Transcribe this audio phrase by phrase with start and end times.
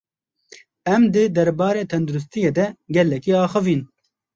[0.93, 2.65] Em di derbarê tendirustiyê de
[2.95, 3.81] gelekî axivîn.